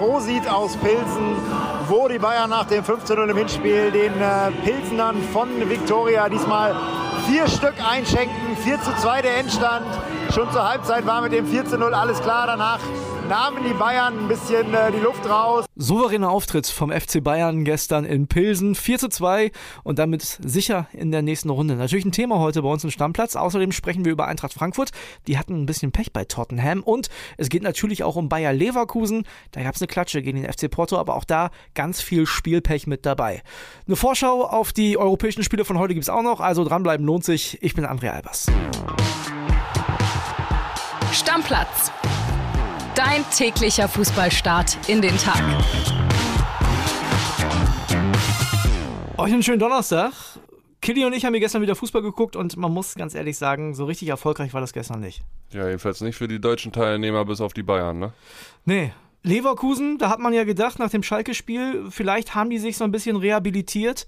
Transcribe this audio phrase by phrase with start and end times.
[0.00, 1.36] Prosit aus Pilsen,
[1.86, 6.74] wo die Bayern nach dem 15-0 im Hinspiel den äh, Pilsenern von Viktoria diesmal
[7.28, 8.56] vier Stück einschenken.
[8.64, 9.84] 4 zu 2 der Endstand.
[10.34, 12.46] Schon zur Halbzeit war mit dem 4 zu 0 alles klar.
[12.46, 12.78] Danach
[13.30, 15.64] nahmen die Bayern ein bisschen äh, die Luft raus.
[15.76, 18.74] Souveräner Auftritt vom FC Bayern gestern in Pilsen.
[18.74, 19.52] 4 zu 2
[19.84, 21.76] und damit sicher in der nächsten Runde.
[21.76, 23.36] Natürlich ein Thema heute bei uns im Stammplatz.
[23.36, 24.90] Außerdem sprechen wir über Eintracht Frankfurt.
[25.28, 26.82] Die hatten ein bisschen Pech bei Tottenham.
[26.82, 29.22] Und es geht natürlich auch um Bayer Leverkusen.
[29.52, 32.88] Da gab es eine Klatsche gegen den FC Porto, aber auch da ganz viel Spielpech
[32.88, 33.44] mit dabei.
[33.86, 36.40] Eine Vorschau auf die europäischen Spiele von heute gibt es auch noch.
[36.40, 37.62] Also dranbleiben lohnt sich.
[37.62, 38.46] Ich bin André Albers.
[41.12, 41.92] Stammplatz
[42.94, 45.42] Dein täglicher Fußballstart in den Tag.
[49.16, 50.12] Euch einen schönen Donnerstag.
[50.80, 53.74] Killy und ich haben hier gestern wieder Fußball geguckt und man muss ganz ehrlich sagen,
[53.74, 55.22] so richtig erfolgreich war das gestern nicht.
[55.52, 58.12] Ja, jedenfalls nicht für die deutschen Teilnehmer bis auf die Bayern, ne?
[58.64, 58.92] Nee.
[59.22, 62.90] Leverkusen, da hat man ja gedacht nach dem Schalke-Spiel, vielleicht haben die sich so ein
[62.90, 64.06] bisschen rehabilitiert.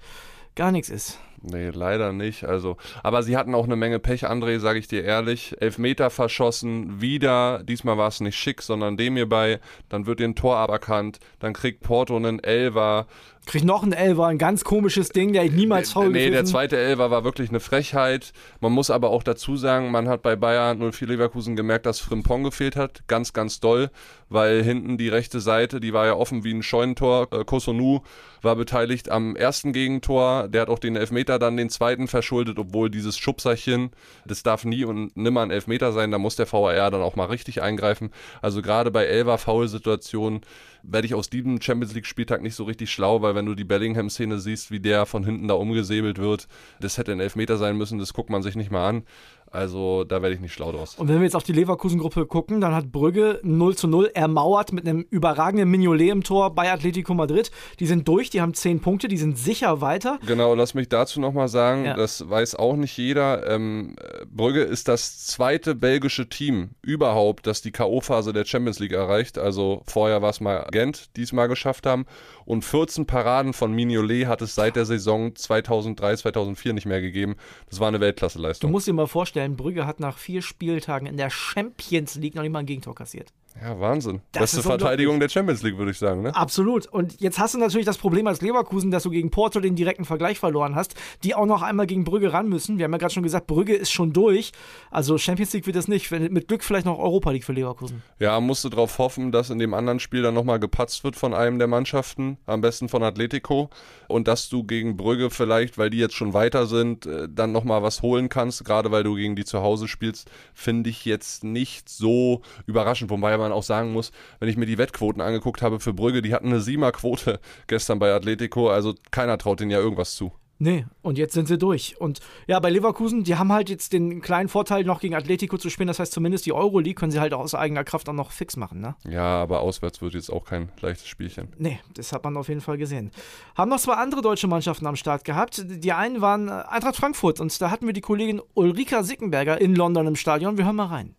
[0.55, 1.19] Gar nichts ist.
[1.45, 2.45] Nee, leider nicht.
[2.45, 5.57] Also, aber sie hatten auch eine Menge Pech, André, sage ich dir ehrlich.
[5.61, 7.65] Elfmeter verschossen, wieder.
[7.65, 9.59] Diesmal war es nicht schick, sondern dem hierbei.
[9.89, 11.19] Dann wird den Tor aberkannt.
[11.41, 13.07] Dann kriegt Porto einen Elver.
[13.45, 16.77] Kriegt noch ein Elver, ein ganz komisches Ding, der ich niemals faul Nee, der zweite
[16.77, 18.33] Elver war wirklich eine Frechheit.
[18.61, 22.45] Man muss aber auch dazu sagen, man hat bei Bayern 04 Leverkusen gemerkt, dass Frimpong
[22.45, 23.03] gefehlt hat.
[23.09, 23.91] Ganz, ganz doll,
[24.29, 27.33] weil hinten die rechte Seite, die war ja offen wie ein Scheunentor.
[27.33, 28.03] Äh, Kosonu
[28.43, 30.47] war beteiligt am ersten Gegentor.
[30.47, 33.91] Der hat auch den Elfmeter dann den zweiten verschuldet, obwohl dieses Schubserchen,
[34.25, 36.13] das darf nie und nimmer ein Elfmeter sein.
[36.13, 38.11] Da muss der VAR dann auch mal richtig eingreifen.
[38.41, 40.43] Also gerade bei Elver-Foul-Situationen
[40.83, 44.39] werde ich aus diesem Champions League-Spieltag nicht so richtig schlau, weil wenn du die Bellingham-Szene
[44.39, 46.49] siehst, wie der von hinten da umgesäbelt wird,
[46.81, 49.05] das hätte ein Elfmeter sein müssen, das guckt man sich nicht mal an.
[49.53, 50.95] Also da werde ich nicht schlau draus.
[50.97, 54.73] Und wenn wir jetzt auf die Leverkusen-Gruppe gucken, dann hat Brügge 0 zu 0 ermauert
[54.73, 57.51] mit einem überragenden Mignolet im Tor bei Atletico Madrid.
[57.79, 60.19] Die sind durch, die haben 10 Punkte, die sind sicher weiter.
[60.27, 61.95] Genau, lass mich dazu nochmal sagen, ja.
[61.95, 63.47] das weiß auch nicht jeder.
[63.47, 63.95] Ähm,
[64.35, 69.37] Brügge ist das zweite belgische Team überhaupt, das die K.O.-Phase der Champions League erreicht.
[69.37, 72.07] Also vorher war es mal Gent, die es mal geschafft haben.
[72.47, 77.37] Und 14 Paraden von Mignolet hat es seit der Saison 2003, 2004 nicht mehr gegeben.
[77.69, 78.71] Das war eine Weltklasseleistung.
[78.71, 82.43] Du musst dir mal vorstellen, Brügge hat nach vier Spieltagen in der Champions League noch
[82.43, 83.35] nicht mal ein Gegentor kassiert.
[83.61, 84.21] Ja, Wahnsinn.
[84.33, 86.23] Das Beste Verteidigung der Champions League, würde ich sagen.
[86.23, 86.35] Ne?
[86.35, 86.87] Absolut.
[86.87, 90.05] Und jetzt hast du natürlich das Problem als Leverkusen, dass du gegen Porto den direkten
[90.05, 92.79] Vergleich verloren hast, die auch noch einmal gegen Brügge ran müssen.
[92.79, 94.53] Wir haben ja gerade schon gesagt, Brügge ist schon durch.
[94.91, 96.11] Also Champions League wird es nicht.
[96.11, 98.03] Mit Glück vielleicht noch Europa League für Leverkusen.
[98.19, 101.35] Ja, musst du darauf hoffen, dass in dem anderen Spiel dann nochmal gepatzt wird von
[101.35, 103.71] einem der Mannschaften, am besten von Atletico.
[104.09, 107.83] Und dass du gegen Brügge vielleicht, weil die jetzt schon weiter sind, äh, dann nochmal
[107.83, 108.65] was holen kannst.
[108.65, 113.11] Gerade weil du gegen die zu Hause spielst, finde ich jetzt nicht so überraschend.
[113.11, 116.35] Wobei man auch sagen muss, wenn ich mir die Wettquoten angeguckt habe für Brügge, die
[116.35, 120.33] hatten eine Siemer-Quote gestern bei Atletico, also keiner traut denen ja irgendwas zu.
[120.63, 122.01] Nee, und jetzt sind sie durch.
[122.01, 125.71] Und ja, bei Leverkusen, die haben halt jetzt den kleinen Vorteil, noch gegen Atletico zu
[125.71, 125.89] spielen.
[125.89, 128.81] Das heißt, zumindest die Euroleague können sie halt aus eigener Kraft auch noch fix machen,
[128.81, 128.95] ne?
[129.09, 131.49] Ja, aber auswärts wird jetzt auch kein leichtes Spielchen.
[131.59, 133.11] Nee, das hat man auf jeden Fall gesehen.
[133.57, 135.65] Haben noch zwei andere deutsche Mannschaften am Start gehabt.
[135.67, 140.07] Die einen waren Eintracht Frankfurt und da hatten wir die Kollegin Ulrika Sickenberger in London
[140.07, 140.59] im Stadion.
[140.59, 141.17] Wir hören mal rein.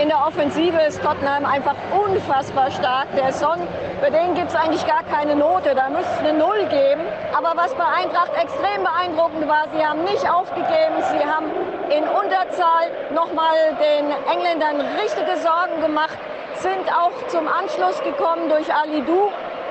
[0.00, 3.08] In der Offensive ist Tottenham einfach unfassbar stark.
[3.14, 3.58] Der Son,
[4.02, 5.74] für den gibt es eigentlich gar keine Note.
[5.74, 7.02] Da müsste es eine Null geben.
[7.36, 10.96] Aber was bei Eintracht extrem beeindruckend war, sie haben nicht aufgegeben.
[11.12, 11.50] Sie haben
[11.90, 16.16] in Unterzahl nochmal den Engländern richtige Sorgen gemacht,
[16.54, 19.28] sind auch zum Anschluss gekommen durch Ali Du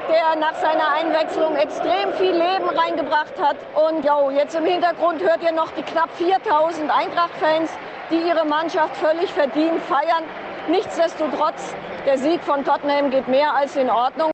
[0.10, 3.58] der nach seiner Einwechslung extrem viel Leben reingebracht hat.
[3.76, 7.70] Und jo, jetzt im Hintergrund hört ihr noch die knapp 4000 Eintracht-Fans,
[8.12, 10.24] die ihre Mannschaft völlig verdient feiern.
[10.70, 11.74] Nichtsdestotrotz,
[12.06, 14.32] der Sieg von Tottenham geht mehr als in Ordnung.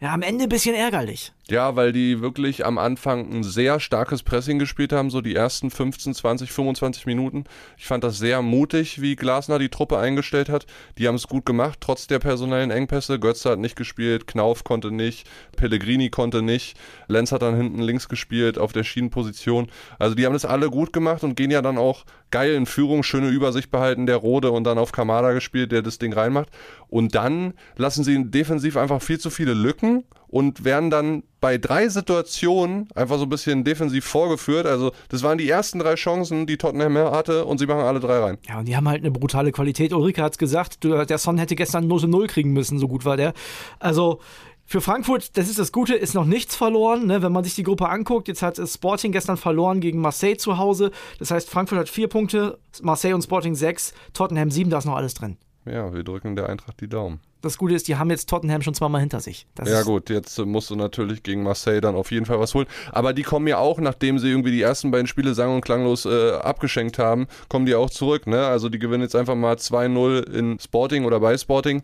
[0.00, 1.32] Ja, am Ende ein bisschen ärgerlich.
[1.48, 5.70] Ja, weil die wirklich am Anfang ein sehr starkes Pressing gespielt haben, so die ersten
[5.70, 7.44] 15, 20, 25 Minuten.
[7.78, 10.66] Ich fand das sehr mutig, wie Glasner die Truppe eingestellt hat.
[10.98, 13.20] Die haben es gut gemacht, trotz der personellen Engpässe.
[13.20, 16.76] Götze hat nicht gespielt, Knauf konnte nicht, Pellegrini konnte nicht,
[17.06, 19.68] Lenz hat dann hinten links gespielt auf der Schienenposition.
[20.00, 23.04] Also die haben das alle gut gemacht und gehen ja dann auch geil in Führung,
[23.04, 26.48] schöne Übersicht behalten, der Rode und dann auf Kamada gespielt, der das Ding reinmacht.
[26.88, 31.88] Und dann lassen sie defensiv einfach viel zu viele Lücken und werden dann bei drei
[31.88, 34.66] Situationen einfach so ein bisschen defensiv vorgeführt.
[34.66, 38.18] Also das waren die ersten drei Chancen, die Tottenham hatte und sie machen alle drei
[38.18, 38.38] rein.
[38.48, 39.92] Ja, und die haben halt eine brutale Qualität.
[39.92, 43.16] Ulrike hat es gesagt, der Son hätte gestern so Null kriegen müssen, so gut war
[43.16, 43.32] der.
[43.78, 44.20] Also
[44.68, 47.06] für Frankfurt, das ist das Gute, ist noch nichts verloren.
[47.06, 47.22] Ne?
[47.22, 50.90] Wenn man sich die Gruppe anguckt, jetzt hat Sporting gestern verloren gegen Marseille zu Hause.
[51.20, 54.96] Das heißt, Frankfurt hat vier Punkte, Marseille und Sporting sechs, Tottenham sieben, da ist noch
[54.96, 55.36] alles drin.
[55.64, 57.20] Ja, wir drücken der Eintracht die Daumen.
[57.42, 59.46] Das Gute ist, die haben jetzt Tottenham schon zweimal hinter sich.
[59.54, 62.54] Das ja gut, jetzt äh, musst du natürlich gegen Marseille dann auf jeden Fall was
[62.54, 62.66] holen.
[62.92, 66.06] Aber die kommen ja auch, nachdem sie irgendwie die ersten beiden Spiele sang- und klanglos
[66.06, 68.26] äh, abgeschenkt haben, kommen die auch zurück.
[68.26, 68.46] Ne?
[68.46, 71.82] Also die gewinnen jetzt einfach mal 2-0 in Sporting oder bei Sporting.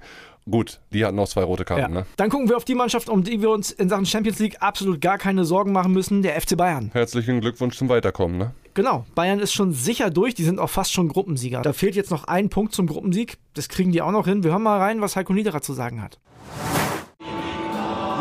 [0.50, 1.94] Gut, die hatten noch zwei rote Karten.
[1.94, 2.00] Ja.
[2.00, 2.06] Ne?
[2.16, 5.00] Dann gucken wir auf die Mannschaft, um die wir uns in Sachen Champions League absolut
[5.00, 6.90] gar keine Sorgen machen müssen, der FC Bayern.
[6.92, 8.38] Herzlichen Glückwunsch zum Weiterkommen.
[8.38, 8.52] Ne?
[8.74, 11.60] Genau, Bayern ist schon sicher durch, die sind auch fast schon Gruppensieger.
[11.60, 14.44] Da fehlt jetzt noch ein Punkt zum Gruppensieg, das kriegen die auch noch hin.
[14.44, 16.18] Wir hören mal rein, was Heiko Niederer zu sagen hat.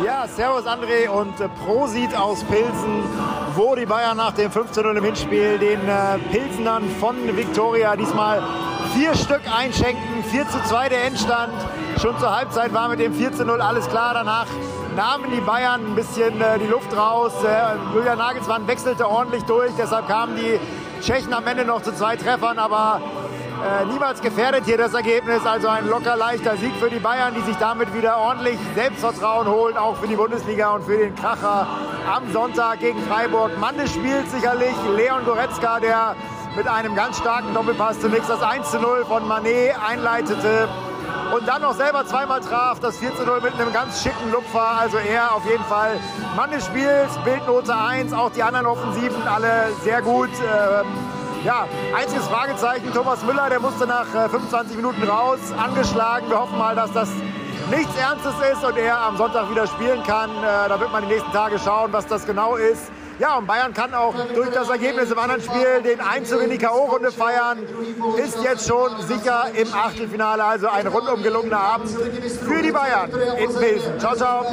[0.06, 3.04] Ja, Servus André und äh, Prosit aus Pilsen,
[3.56, 8.42] wo die Bayern nach dem 15-0 im Hinspiel den äh, Pilsenern von Viktoria diesmal
[8.94, 10.24] vier Stück einschenken.
[10.32, 11.54] 4 zu 2 der Endstand.
[12.02, 14.14] Schon zur Halbzeit war mit dem 4 zu 0 alles klar.
[14.14, 14.48] Danach
[14.96, 17.34] nahmen die Bayern ein bisschen äh, die Luft raus.
[17.44, 19.72] Äh, Julian Nagelsmann wechselte ordentlich durch.
[19.78, 20.60] Deshalb kamen die
[21.02, 22.60] Tschechen am Ende noch zu zwei Treffern.
[22.60, 23.02] Aber
[23.62, 25.46] äh, niemals gefährdet hier das Ergebnis.
[25.46, 29.78] Also ein locker leichter Sieg für die Bayern, die sich damit wieder ordentlich Selbstvertrauen holen,
[29.78, 31.68] auch für die Bundesliga und für den Kracher
[32.12, 33.58] am Sonntag gegen Freiburg.
[33.60, 36.16] Mann des Spiels sicherlich Leon Goretzka, der
[36.56, 40.68] mit einem ganz starken Doppelpass zunächst das 1 zu 0 von Manet einleitete
[41.34, 44.80] und dann noch selber zweimal traf, das 4 zu 0 mit einem ganz schicken Lupfer.
[44.80, 46.00] Also er auf jeden Fall
[46.36, 50.30] Mann des Spiels, Bildnote 1, auch die anderen Offensiven alle sehr gut.
[50.30, 50.88] Ähm,
[51.44, 51.68] ja,
[51.98, 56.30] einziges Fragezeichen, Thomas Müller, der musste nach äh, 25 Minuten raus, angeschlagen.
[56.30, 57.10] Wir hoffen mal, dass das
[57.72, 60.30] nichts Ernstes ist und er am Sonntag wieder spielen kann.
[60.30, 62.92] Äh, da wird man die nächsten Tage schauen, was das genau ist.
[63.22, 66.58] Ja, und Bayern kann auch durch das Ergebnis im anderen Spiel den Einzug in die
[66.58, 67.60] K.O.-Runde feiern.
[68.18, 70.44] Ist jetzt schon sicher im Achtelfinale.
[70.44, 74.00] Also ein rundum gelungener Abend für die Bayern in Pilsen.
[74.00, 74.44] Ciao, ciao.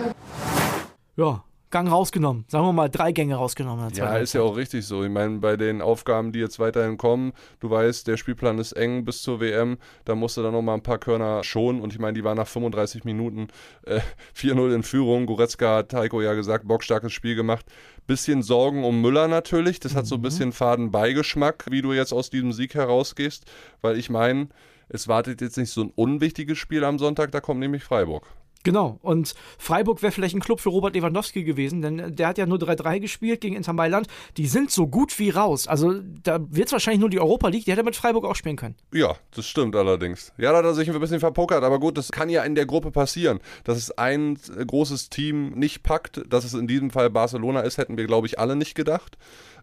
[1.17, 2.45] Ja, Gang rausgenommen.
[2.49, 3.85] Sagen wir mal drei Gänge rausgenommen.
[3.89, 5.05] Ja, zweiten ist ja auch richtig so.
[5.05, 9.05] Ich meine, bei den Aufgaben, die jetzt weiterhin kommen, du weißt, der Spielplan ist eng
[9.05, 12.15] bis zur WM, da musst du dann nochmal ein paar Körner schonen und ich meine,
[12.15, 13.49] die waren nach 35 Minuten
[13.85, 14.01] äh,
[14.37, 15.27] 4-0 in Führung.
[15.27, 17.67] Goretzka hat Heiko ja gesagt, bockstarkes Spiel gemacht.
[18.07, 22.13] Bisschen Sorgen um Müller natürlich, das hat so ein bisschen faden Beigeschmack, wie du jetzt
[22.13, 23.45] aus diesem Sieg herausgehst,
[23.83, 24.49] weil ich meine,
[24.89, 28.27] es wartet jetzt nicht so ein unwichtiges Spiel am Sonntag, da kommt nämlich Freiburg.
[28.69, 28.99] Genau.
[29.01, 32.59] Und Freiburg wäre vielleicht ein Club für Robert Lewandowski gewesen, denn der hat ja nur
[32.59, 34.09] 3-3 gespielt gegen Inter Mailand.
[34.37, 35.67] Die sind so gut wie raus.
[35.67, 38.57] Also da wird es wahrscheinlich nur die Europa League, die hätte mit Freiburg auch spielen
[38.57, 38.75] können.
[38.93, 40.35] Ja, das stimmt allerdings.
[40.37, 42.67] Ja, da hat er sich ein bisschen verpokert, aber gut, das kann ja in der
[42.67, 43.41] Gruppe passieren.
[43.65, 47.79] Dass es ein äh, großes Team nicht packt, dass es in diesem Fall Barcelona ist,
[47.79, 49.17] hätten wir, glaube ich, alle nicht gedacht.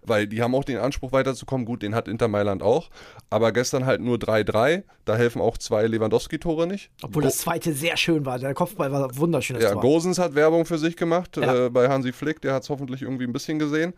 [0.07, 1.66] Weil die haben auch den Anspruch weiterzukommen.
[1.66, 2.90] Gut, den hat Inter Mailand auch.
[3.30, 4.84] Aber gestern halt nur 3-3.
[5.06, 6.90] Da helfen auch zwei Lewandowski-Tore nicht.
[7.04, 8.40] Obwohl das zweite sehr schön war.
[8.40, 9.81] Der Kopfball war ein wunderschönes Ja, Tor.
[9.81, 11.66] Gosens hat Werbung für sich gemacht Ja.
[11.66, 12.42] äh, bei Hansi Flick.
[12.42, 13.94] Der hat es hoffentlich irgendwie ein bisschen gesehen.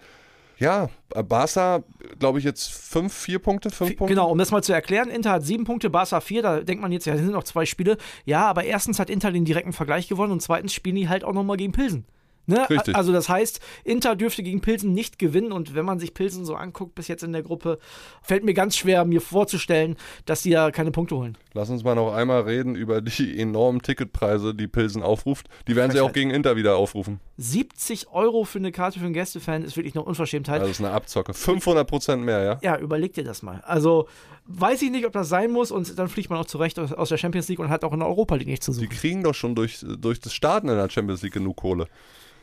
[0.60, 0.90] Ja,
[1.28, 1.84] Barca,
[2.18, 4.16] glaube ich, jetzt fünf, vier Punkte, fünf Punkte.
[4.16, 6.92] Genau, um das mal zu erklären, Inter hat sieben Punkte, Barca vier, da denkt man
[6.92, 7.98] jetzt, ja, es sind noch zwei Spiele.
[8.26, 11.34] Ja, aber erstens hat Inter den direkten Vergleich gewonnen und zweitens spielen die halt auch
[11.34, 12.06] nochmal gegen Pilsen.
[12.50, 12.70] Ne?
[12.70, 12.96] Richtig.
[12.96, 16.56] Also das heißt, Inter dürfte gegen Pilsen nicht gewinnen und wenn man sich Pilsen so
[16.56, 17.78] anguckt bis jetzt in der Gruppe,
[18.22, 21.38] fällt mir ganz schwer, mir vorzustellen, dass die da keine Punkte holen.
[21.54, 25.48] Lass uns mal noch einmal reden über die enormen Ticketpreise, die Pilsen aufruft.
[25.68, 27.20] Die werden sie auch gegen Inter wieder aufrufen.
[27.36, 30.62] 70 Euro für eine Karte für einen Gästefan ist wirklich eine Unverschämtheit.
[30.62, 31.34] Also das ist eine Abzocke.
[31.34, 32.60] 500 Prozent mehr, ja?
[32.62, 33.62] Ja, überleg dir das mal.
[33.66, 34.08] Also
[34.46, 37.10] weiß ich nicht, ob das sein muss und dann fliegt man auch zurecht aus aus
[37.10, 38.90] der Champions League und hat auch in der Europa League nichts zu Die suchen.
[38.90, 41.88] kriegen doch schon durch, durch das Starten in der Champions League genug Kohle.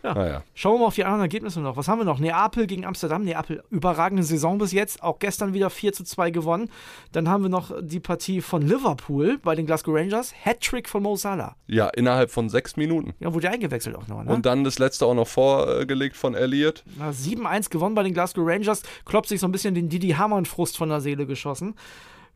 [0.05, 0.13] Ja.
[0.13, 0.43] Naja.
[0.53, 1.79] Schauen wir mal auf die anderen Ergebnisse noch.
[1.79, 2.19] Was haben wir noch?
[2.19, 3.25] Neapel gegen Amsterdam.
[3.25, 5.03] Neapel, überragende Saison bis jetzt.
[5.03, 6.71] Auch gestern wieder 4 zu 2 gewonnen.
[7.13, 10.35] Dann haben wir noch die Partie von Liverpool bei den Glasgow Rangers.
[10.45, 11.57] Hattrick von Mo Salah.
[11.67, 13.15] Ja, innerhalb von sechs Minuten.
[13.19, 14.23] Ja, wurde ja eingewechselt auch noch.
[14.23, 14.31] Ne?
[14.31, 16.85] Und dann das letzte auch noch vorgelegt von Elliott.
[16.99, 18.83] Na, 7-1 gewonnen bei den Glasgow Rangers.
[19.07, 21.75] Kloppt sich so ein bisschen den Didi Hamann-Frust von der Seele geschossen.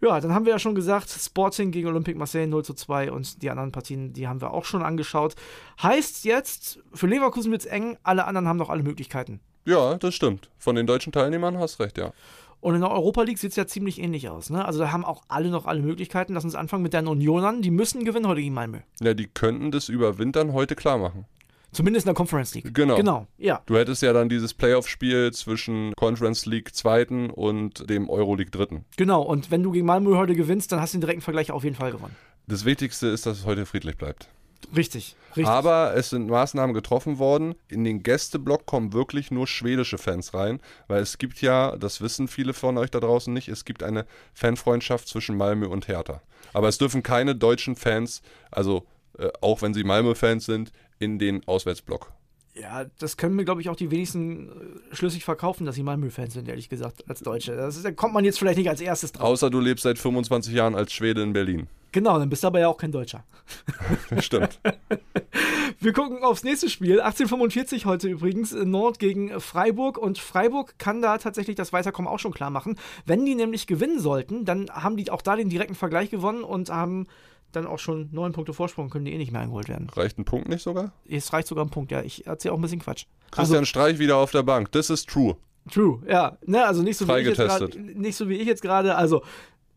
[0.01, 3.43] Ja, dann haben wir ja schon gesagt, Sporting gegen Olympique Marseille 0 zu 2 und
[3.43, 5.35] die anderen Partien, die haben wir auch schon angeschaut.
[5.83, 9.41] Heißt jetzt, für Leverkusen wird es eng, alle anderen haben noch alle Möglichkeiten.
[9.65, 10.51] Ja, das stimmt.
[10.57, 12.13] Von den deutschen Teilnehmern hast recht, ja.
[12.61, 14.51] Und in der Europa League sieht es ja ziemlich ähnlich aus.
[14.51, 14.65] Ne?
[14.65, 16.35] Also da haben auch alle noch alle Möglichkeiten.
[16.35, 17.63] Lass uns anfangen mit den Unionern.
[17.63, 18.79] Die müssen gewinnen heute gegen Malmö.
[19.01, 21.27] Ja, die könnten das überwintern heute klar machen.
[21.73, 22.75] Zumindest in der Conference League.
[22.75, 22.97] Genau.
[22.97, 23.63] Genau, ja.
[23.67, 28.85] Du hättest ja dann dieses Playoff-Spiel zwischen Conference League zweiten und dem Euroleague dritten.
[28.97, 29.23] Genau.
[29.23, 31.77] Und wenn du gegen Malmö heute gewinnst, dann hast du den direkten Vergleich auf jeden
[31.77, 32.17] Fall gewonnen.
[32.47, 34.29] Das Wichtigste ist, dass es heute friedlich bleibt.
[34.75, 35.47] Richtig, richtig.
[35.47, 37.55] Aber es sind Maßnahmen getroffen worden.
[37.69, 42.29] In den Gästeblock kommen wirklich nur schwedische Fans rein, weil es gibt ja, das wissen
[42.29, 46.23] viele von euch da draußen nicht, es gibt eine Fanfreundschaft zwischen Malmö und Hertha.
[46.53, 48.21] Aber es dürfen keine deutschen Fans,
[48.51, 48.85] also
[49.19, 52.13] äh, auch wenn sie Malmö-Fans sind, in den Auswärtsblock.
[52.61, 56.35] Ja, das können mir, glaube ich, auch die wenigsten äh, schlüssig verkaufen, dass sie Malmö-Fans
[56.35, 57.55] sind, ehrlich gesagt, als Deutsche.
[57.55, 59.29] Das ist, da kommt man jetzt vielleicht nicht als erstes drauf.
[59.29, 61.69] Außer du lebst seit 25 Jahren als Schwede in Berlin.
[61.93, 63.25] Genau, dann bist du aber ja auch kein Deutscher.
[64.19, 64.61] Stimmt.
[65.81, 67.01] Wir gucken aufs nächste Spiel.
[67.01, 68.53] 1845 heute übrigens.
[68.53, 69.97] Nord gegen Freiburg.
[69.97, 72.79] Und Freiburg kann da tatsächlich das Weiterkommen auch schon klar machen.
[73.07, 76.69] Wenn die nämlich gewinnen sollten, dann haben die auch da den direkten Vergleich gewonnen und
[76.69, 77.07] haben
[77.53, 79.89] dann auch schon neun Punkte Vorsprung, können die eh nicht mehr eingeholt werden.
[79.91, 80.93] Reicht ein Punkt nicht sogar?
[81.09, 82.03] Es reicht sogar ein Punkt, ja.
[82.03, 83.07] Ich erzähle auch ein bisschen Quatsch.
[83.31, 84.73] Christian Streich wieder auf der Bank.
[84.73, 85.37] Das ist true.
[85.71, 86.39] True, ja.
[86.47, 88.95] Ne, also nicht so, wie ich jetzt grad, nicht so wie ich jetzt gerade.
[88.95, 89.23] Also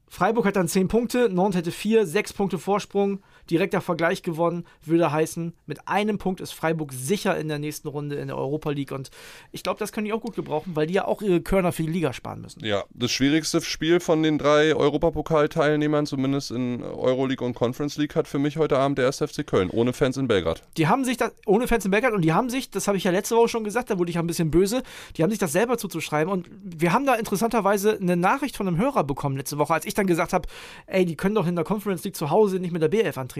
[0.08, 5.12] Freiburg hat dann 10 Punkte, Nantes hätte 4, 6 Punkte Vorsprung, direkter Vergleich gewonnen, würde
[5.12, 8.92] heißen, mit einem Punkt ist Freiburg sicher in der nächsten Runde in der Europa League
[8.92, 9.10] und
[9.52, 11.84] ich glaube, das können die auch gut gebrauchen, weil die ja auch ihre Körner für
[11.84, 12.64] die Liga sparen müssen.
[12.66, 18.28] Ja, das schwierigste Spiel von den drei Europapokalteilnehmern, zumindest in Euroleague und Conference League, hat
[18.28, 19.18] für mich heute Abend der 1.
[19.18, 20.64] FC Köln, ohne Fans in Belgrad.
[20.78, 23.04] Die haben sich das, ohne Fans in Belgrad, und die haben sich, das habe ich
[23.04, 24.84] ja letzte Woche schon gesagt, da wurde ich ja ein bisschen böse,
[25.18, 26.32] die haben sich das selber zuzuschreiben.
[26.32, 29.94] Und wir haben da interessanterweise eine Nachricht von einem Hörer bekommen letzte Woche, als ich
[29.94, 30.48] dann gesagt habe,
[30.88, 33.31] ey, die können doch in der Conference League zu Hause nicht mit der B11 antreten.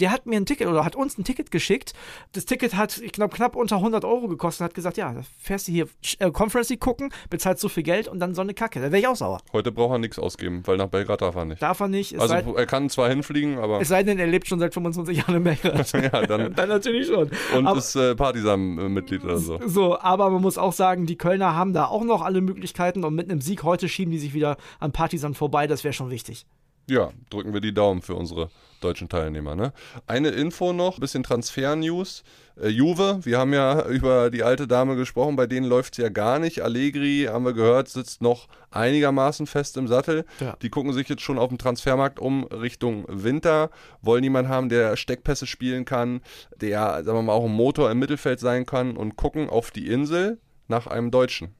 [0.00, 1.92] Der hat mir ein Ticket oder hat uns ein Ticket geschickt.
[2.32, 5.72] Das Ticket hat knapp, knapp unter 100 Euro gekostet und hat gesagt, ja, fährst du
[5.72, 8.80] hier äh, Conference League gucken, bezahlst so viel Geld und dann so eine Kacke.
[8.80, 9.40] Da wäre ich auch sauer.
[9.52, 11.62] Heute braucht er nichts ausgeben, weil nach Belgrad darf er nicht.
[11.62, 12.14] Darf er nicht.
[12.14, 15.18] Also sei, er kann zwar hinfliegen, aber es sei denn, er lebt schon seit 25
[15.18, 15.92] Jahren in Belgrad.
[15.92, 17.30] ja, dann dann natürlich schon.
[17.54, 19.58] und Aber- ist äh, Partisan-Mitglied oder so.
[19.66, 23.14] So, aber man muss auch sagen, die Kölner haben da auch noch alle Möglichkeiten und
[23.14, 25.66] mit einem Sieg heute schieben die sich wieder an Partisan vorbei.
[25.66, 26.46] Das wäre schon wichtig.
[26.88, 28.50] Ja, drücken wir die Daumen für unsere
[28.82, 29.54] deutschen Teilnehmer.
[29.54, 29.72] Ne?
[30.06, 32.24] Eine Info noch, bisschen Transfer-News.
[32.60, 36.08] Äh, Juve, wir haben ja über die alte Dame gesprochen, bei denen läuft es ja
[36.08, 36.62] gar nicht.
[36.62, 40.24] Allegri, haben wir gehört, sitzt noch einigermaßen fest im Sattel.
[40.40, 40.56] Ja.
[40.60, 43.70] Die gucken sich jetzt schon auf dem Transfermarkt um Richtung Winter,
[44.00, 46.20] wollen jemanden haben, der Steckpässe spielen kann,
[46.56, 49.86] der, sagen wir mal, auch ein Motor im Mittelfeld sein kann und gucken auf die
[49.86, 51.54] Insel nach einem Deutschen.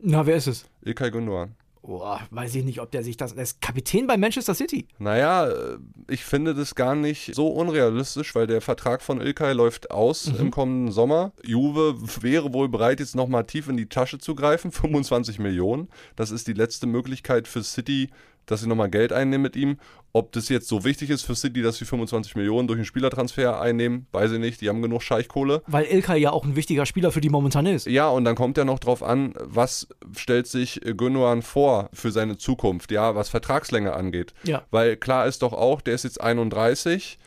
[0.00, 0.66] Na, wer ist es?
[0.82, 1.54] Ilkay Gündogan.
[1.82, 3.34] Boah, weiß ich nicht, ob der sich das.
[3.34, 4.86] Der ist Kapitän bei Manchester City.
[4.98, 9.90] Naja, äh, ich finde das gar nicht so unrealistisch, weil der Vertrag von Ilkay läuft
[9.90, 11.32] aus im kommenden Sommer.
[11.44, 15.88] Juve wäre wohl bereit, jetzt nochmal tief in die Tasche zu greifen, 25 Millionen.
[16.14, 18.10] Das ist die letzte Möglichkeit für City,
[18.46, 19.78] dass sie nochmal Geld einnehmen mit ihm.
[20.14, 23.60] Ob das jetzt so wichtig ist für City, dass sie 25 Millionen durch einen Spielertransfer
[23.60, 24.60] einnehmen, weiß ich nicht.
[24.60, 25.62] Die haben genug Scheichkohle.
[25.66, 27.86] Weil Ilkay ja auch ein wichtiger Spieler für die momentan ist.
[27.86, 32.10] Ja, und dann kommt ja noch drauf an, was stellt sich äh, Gündogan vor für
[32.10, 34.34] seine Zukunft, ja, was Vertragslänge angeht.
[34.44, 34.62] Ja.
[34.70, 37.18] Weil klar ist doch auch, der ist jetzt 31,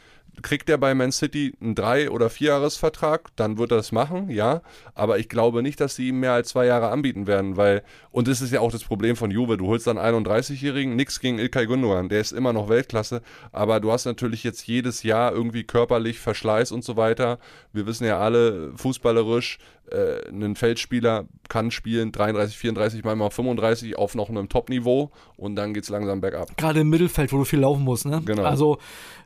[0.42, 4.62] kriegt er bei Man City einen Drei- oder Vierjahresvertrag, dann wird er das machen, ja.
[4.94, 8.27] Aber ich glaube nicht, dass sie ihm mehr als zwei Jahre anbieten werden, weil, und
[8.27, 11.39] das ist ja auch das Problem von Juve, du holst dann einen 31-Jährigen, nix gegen
[11.39, 15.63] Ilkay Gündogan, der ist immer noch Weltklasse, aber du hast natürlich jetzt jedes Jahr irgendwie
[15.63, 17.39] körperlich Verschleiß und so weiter.
[17.74, 19.60] Wir wissen ja alle, fußballerisch,
[19.92, 25.74] äh, ein Feldspieler kann spielen 33, 34, manchmal 35 auf noch einem Top-Niveau und dann
[25.74, 26.56] geht's langsam bergab.
[26.58, 28.22] Gerade im Mittelfeld, wo du viel laufen musst, ne?
[28.25, 28.44] Genau.
[28.44, 28.80] Also,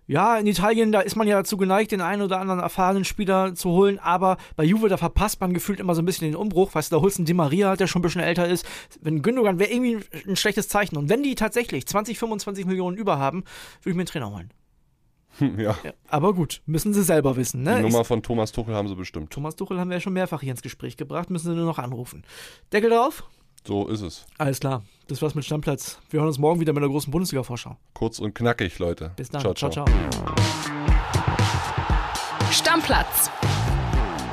[0.09, 3.53] ja, in Italien, da ist man ja dazu geneigt, den einen oder anderen erfahrenen Spieler
[3.53, 6.73] zu holen, aber bei Juve, da verpasst man gefühlt immer so ein bisschen den Umbruch.
[6.73, 8.65] Weißt du, da holst du einen Di Maria, der schon ein bisschen älter ist.
[9.01, 10.97] Wenn Gündogan wäre irgendwie ein schlechtes Zeichen.
[10.97, 13.43] Und wenn die tatsächlich 20, 25 Millionen über haben,
[13.83, 14.51] würde ich mir einen Trainer holen.
[15.39, 15.77] ja.
[15.83, 17.75] Ja, aber gut, müssen sie selber wissen, ne?
[17.79, 19.29] Die Ich- Nummer von Thomas Tuchel haben sie bestimmt.
[19.31, 21.77] Thomas Tuchel haben wir ja schon mehrfach hier ins Gespräch gebracht, müssen sie nur noch
[21.77, 22.23] anrufen.
[22.73, 23.23] Deckel drauf?
[23.69, 24.25] So ist es.
[24.39, 24.81] Alles klar.
[25.09, 25.99] Das war's mit Stammplatz.
[26.09, 27.77] Wir hören uns morgen wieder mit der großen Bundesliga-Vorschau.
[27.93, 29.11] Kurz und knackig, Leute.
[29.15, 29.41] Bis dann.
[29.41, 29.69] Ciao, ciao.
[29.69, 29.85] ciao.
[29.85, 30.35] ciao.
[32.51, 33.29] Stammplatz.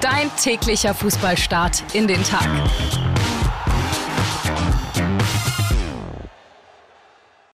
[0.01, 2.49] Dein täglicher Fußballstart in den Tag.